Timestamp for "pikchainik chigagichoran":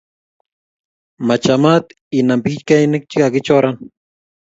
2.45-3.75